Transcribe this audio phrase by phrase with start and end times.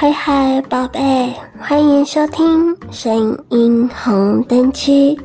[0.00, 5.18] 嗨嗨，宝贝，欢迎收听声音红灯区。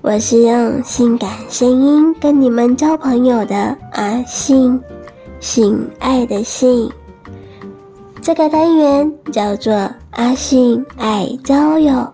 [0.00, 4.80] 我是用性感声音跟你们交朋友的阿信，
[5.40, 6.88] 性爱的性。
[8.22, 9.74] 这个单元叫做
[10.12, 12.08] 阿信爱交友，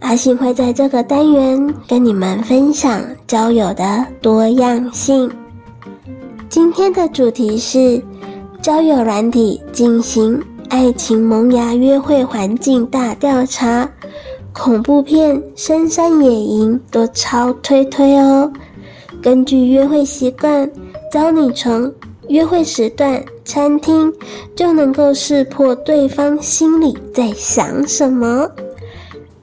[0.00, 5.30] 阿信会在这个单元跟你们分享交友的多样性。
[6.48, 8.02] 今天的主题是
[8.60, 10.36] 交友软体进行。
[10.68, 13.90] 爱情萌芽约会环境大调查，
[14.52, 18.50] 恐怖片、深山野营都超推推哦。
[19.22, 20.70] 根据约会习惯，
[21.10, 21.92] 教你从
[22.28, 24.12] 约会时段、餐厅
[24.54, 28.48] 就能够识破对方心里在想什么。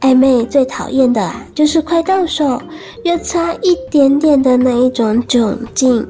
[0.01, 2.61] 暧昧最讨厌的啊，就是快到手
[3.03, 6.07] 又差一点点的那一种窘境。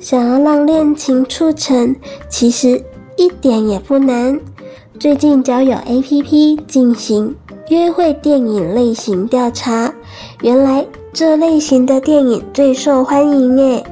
[0.00, 1.94] 想要让恋情促成，
[2.28, 2.82] 其实。
[3.20, 4.40] 一点也不难。
[4.98, 7.36] 最近交友 APP 进行
[7.68, 9.92] 约会电影类型调查，
[10.40, 13.84] 原来这类型的电影最受欢迎耶。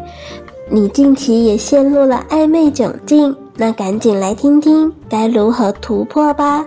[0.70, 6.66] 你近期也陷入了暧昧窘境，那赶紧来听听该如何突破吧。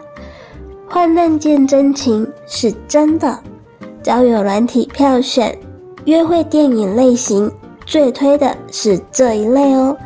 [0.88, 3.40] 患难见真情是真的，
[4.04, 5.58] 交友软体票选
[6.06, 7.52] 约会电影类型
[7.88, 9.98] 最推的是这一类哦。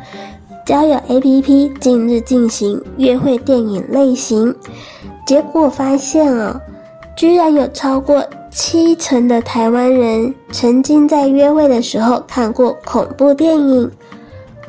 [0.66, 4.52] 交友 APP 近日进行约会电影类型，
[5.24, 6.60] 结果发现哦，
[7.16, 13.88] 居然有超过七成的台湾人曾经在约会的时候看过恐怖电影，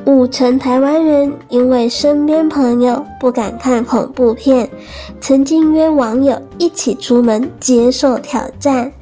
[0.06, 4.70] 五成台湾人因为身边朋友不敢看恐怖片，
[5.20, 8.92] 曾经约网友一起出门接受挑战，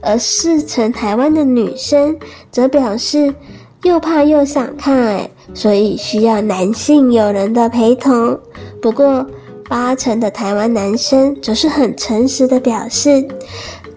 [0.00, 2.16] 而四成台湾的女生
[2.50, 3.34] 则表示
[3.82, 5.30] 又怕又想看哎。
[5.54, 8.38] 所以需要男性友人的陪同。
[8.82, 9.24] 不过，
[9.68, 13.26] 八成的台湾男生则是很诚实的表示，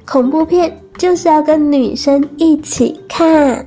[0.05, 3.65] 恐怖片就是要跟女生一起看，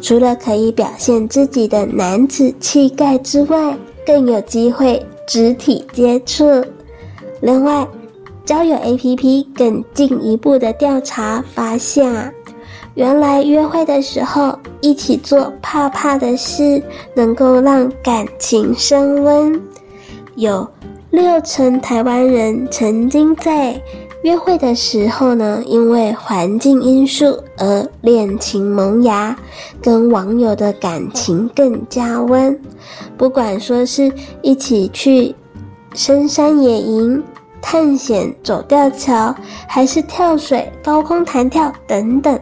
[0.00, 3.76] 除了可以表现自己的男子气概之外，
[4.06, 6.44] 更有机会肢体接触。
[7.40, 7.86] 另外，
[8.44, 12.32] 交友 APP 更进一步的调查发现。
[12.98, 16.82] 原来约会的时候一起做怕怕的事，
[17.14, 19.62] 能够让感情升温。
[20.34, 20.68] 有
[21.10, 23.80] 六成台湾人曾经在
[24.24, 29.36] 约会的时候呢，因为环境因素而恋情萌芽，
[29.80, 32.60] 跟网友的感情更加温。
[33.16, 35.32] 不管说是一起去
[35.94, 37.22] 深山野营、
[37.62, 39.32] 探险、走吊桥，
[39.68, 42.36] 还是跳水、高空弹跳等等。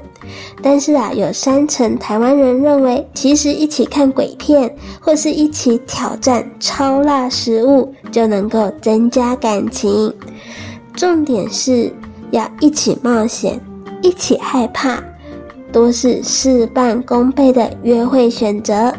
[0.62, 10.12] 但是啊，有三成台湾人认为，其实一起看鬼片，或是一起挑战超辣食物，就能够增加感情。
[10.94, 11.92] 重点是
[12.30, 13.60] 要一起冒险，
[14.02, 15.02] 一起害怕，
[15.70, 18.92] 都是事半功倍的约会选择。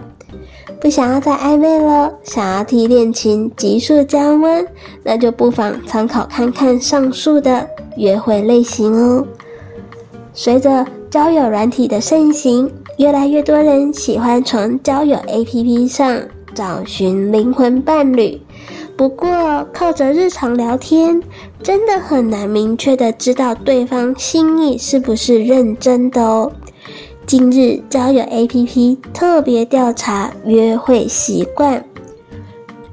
[0.79, 4.65] 不想要再暧昧了，想要替恋情急速降温，
[5.01, 7.67] 那就不妨参考看看上述的
[7.97, 9.25] 约会类型哦。
[10.33, 10.85] 随着
[11.17, 16.21] 交友软体的盛行，越来越多人喜欢从交友 APP 上
[16.53, 18.39] 找寻灵魂伴侣。
[18.95, 21.19] 不过，靠着日常聊天，
[21.63, 26.51] 真的很难明确的知道对方心意是不是认真的哦。
[27.25, 31.83] 近日，交友 APP 特别调查约会习惯。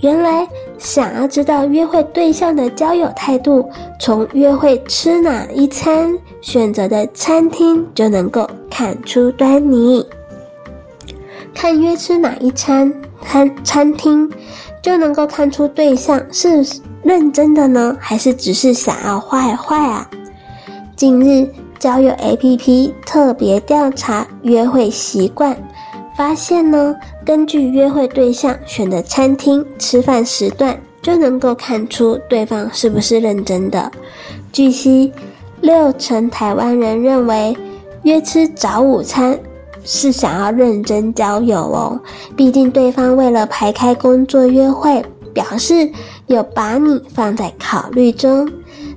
[0.01, 0.49] 原来，
[0.79, 3.69] 想要知道约会对象的交友态度，
[4.01, 10.05] 从约会吃哪一餐、选择的餐厅就能够看出端倪。
[11.55, 14.31] 看约吃哪一餐餐餐厅，
[14.83, 16.65] 就能够看出对象是
[17.03, 20.11] 认真的呢，还是只是想要坏坏啊？
[20.97, 21.49] 近日，
[21.79, 25.57] 交友 APP 特别调查约会习惯。
[26.17, 33.91] 发现呢，根据约会对象选的餐厅、吃饭时段，就能够看出对方是不是认真的。
[34.53, 35.11] 据悉，
[35.63, 37.57] 六成台湾人认为
[38.03, 39.39] 约吃早午餐
[39.85, 41.99] 是想要认真交友哦，
[42.37, 45.91] 毕竟对方为了排开工作约会，表示
[46.27, 48.47] 有把你放在考虑中。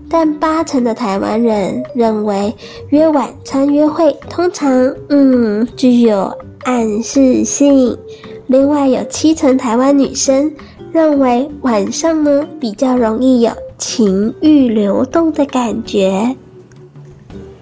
[0.09, 2.53] 但八成的台湾人认为
[2.89, 4.69] 约晚餐约会通常
[5.09, 6.33] 嗯具有。
[6.67, 7.97] 暗示性。
[8.47, 10.53] 另外有七成台湾女生
[10.91, 16.35] 认为晚上呢比较容易有情欲流动的感觉。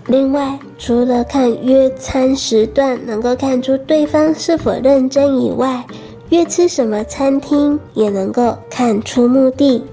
[0.08, 5.86] 另外，除了看约餐时段能够看出对方是否认真以外，
[6.30, 9.84] 约吃什么餐厅也能够看出目的。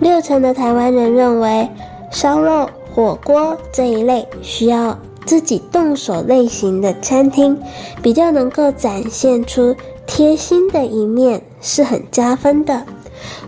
[0.00, 1.68] 六成的台湾人认为，
[2.10, 7.58] 烧肉、火锅这一类需要自己动手类型的餐厅，
[8.02, 9.76] 比较能够展现出
[10.06, 12.84] 贴心的一面，是很加分的。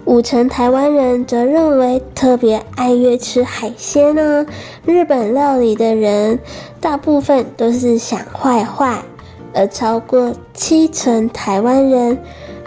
[0.04, 4.44] 五成台湾人则认为，特别爱约吃海鲜呢、
[4.84, 6.38] 日本料理的人，
[6.80, 9.02] 大部分都是想坏坏。
[9.54, 12.18] 而超过七成台湾人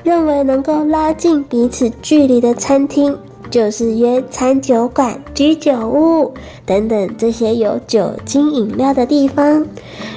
[0.04, 3.18] 认为，能够拉近彼此距离的餐厅，
[3.50, 6.34] 就是约餐酒馆、居酒屋
[6.66, 9.66] 等等这些有酒精饮料的地方，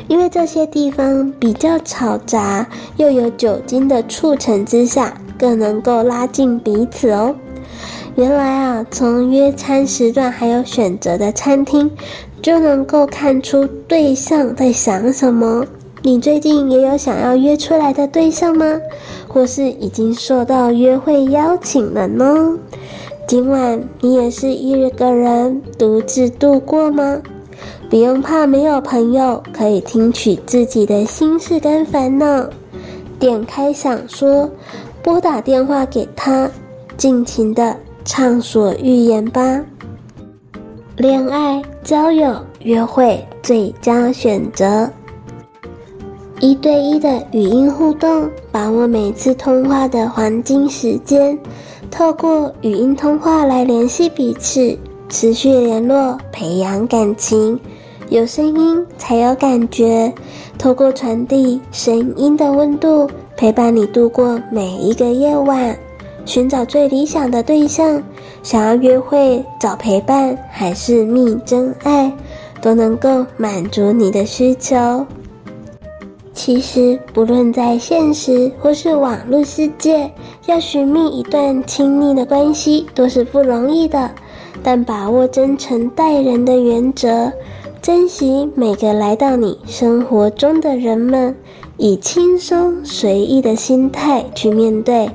[0.09, 2.67] 因为这些地方比较嘈杂，
[2.97, 7.35] 又有酒精的促成之下，更能够拉近彼此哦。
[8.17, 11.89] 原来啊，从约餐时段还有选择的餐厅，
[12.43, 15.65] 就能够看出对象在想什么。
[16.03, 18.81] 你最近也有想要约出来的对象吗？
[19.29, 22.59] 或是已经受到约会邀请了呢？
[23.29, 27.21] 今晚你也是一个人独自度过吗？
[27.91, 32.49] 不用怕没有朋友，可以听取自己的心事跟烦恼。
[33.19, 34.51] 点开想说，
[35.03, 36.51] 拨打电话给他，
[36.97, 39.63] 尽情的畅所欲言吧。
[40.97, 44.89] 恋爱、交友、约会最佳选择。
[46.41, 51.39] 一对一的语音互动，把握每次通话的黄金时间，
[51.91, 57.59] 透过语音通话来联系彼此，持续联络，培养感情。
[58.09, 60.13] 有声音才有感觉，
[60.59, 65.77] 透过传递声音的温度，陪伴你度过每一个夜晚。
[66.25, 68.03] 寻找最理想的对象，
[68.43, 72.13] 想要约会找陪伴，还是觅真爱，
[72.61, 75.07] 都能够满足你的需求。
[76.39, 80.09] 其实，不论在现实或是网络世界，
[80.47, 84.09] 要寻觅一段亲密的关系都是不容易的。
[84.63, 87.33] 但把握真诚待人的原则，
[87.83, 91.35] 珍惜每个来到你生活中的人们，
[91.77, 95.11] 以轻松随意的心态去面对。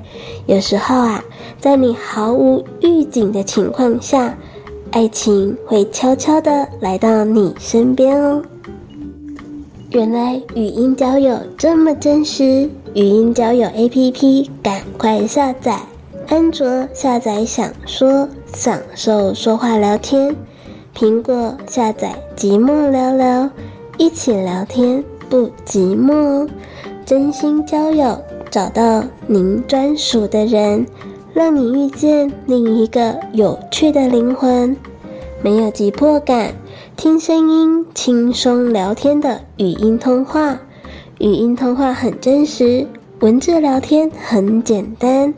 [0.45, 1.23] 有时候啊，
[1.57, 4.37] 在你毫无预警的情况下，
[4.91, 8.43] 爱情会悄悄地来到你身边哦。
[9.93, 15.79] 原来语音交友这么真实，语音交友 APP 赶快下载，
[16.27, 20.33] 安卓下载享说，享受说话聊天；
[20.97, 23.47] 苹果下载寂寞聊聊，
[23.99, 26.49] 一起聊天不寂寞哦。
[27.05, 28.19] 真心交友，
[28.49, 30.87] 找到您专属的人，
[31.35, 34.75] 让你遇见另一个有趣的灵魂，
[35.43, 36.51] 没有急迫感。
[36.95, 40.59] 听声音，轻松聊天的语音通话，
[41.19, 42.87] 语音通话很真实，
[43.19, 45.33] 文字聊天很简单，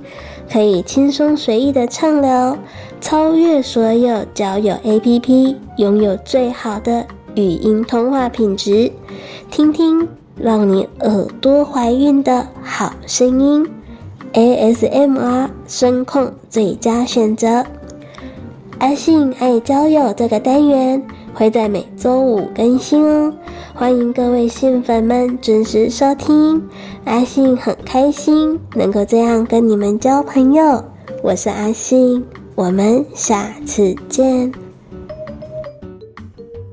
[0.51, 2.57] 可以轻松随意的畅聊，
[3.01, 8.91] 超越所有交友 APP，拥有最好的语音通话品质。
[9.49, 13.67] 听听让你耳朵怀孕的好声音
[14.33, 17.65] ，ASMR 声控最佳选择。
[18.79, 21.01] 阿信爱交友这个单元。
[21.37, 23.33] 会在每周五更新哦，
[23.73, 26.63] 欢迎各位新粉们准时收听。
[27.03, 30.81] 阿信很开心能够这样跟你们交朋友，
[31.21, 34.64] 我是阿信，我们下次见。